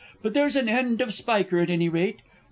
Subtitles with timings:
[0.23, 2.21] But there's an end of Spiker, at any rate.